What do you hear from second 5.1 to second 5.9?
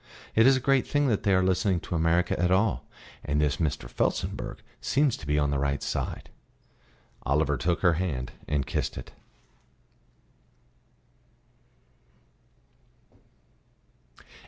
to be on the right